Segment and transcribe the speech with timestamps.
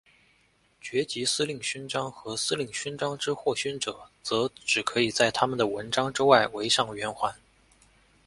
[0.81, 7.35] 爵级司令勋章和司令勋章之获勋者则只可以在他们的纹章之外围上圆环。